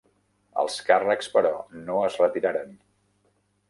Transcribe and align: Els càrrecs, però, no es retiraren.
Els 0.63 0.77
càrrecs, 0.87 1.31
però, 1.37 1.53
no 1.85 2.01
es 2.09 2.19
retiraren. 2.25 2.77